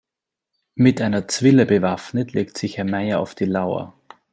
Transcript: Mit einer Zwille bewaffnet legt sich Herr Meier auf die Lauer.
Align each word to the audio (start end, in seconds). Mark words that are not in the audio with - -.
Mit 0.73 0.99
einer 0.99 1.27
Zwille 1.27 1.67
bewaffnet 1.67 2.33
legt 2.33 2.57
sich 2.57 2.77
Herr 2.77 2.85
Meier 2.85 3.19
auf 3.19 3.35
die 3.35 3.45
Lauer. 3.45 3.93